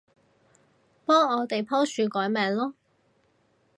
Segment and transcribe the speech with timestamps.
[1.05, 2.73] 幫我哋棵樹改名囉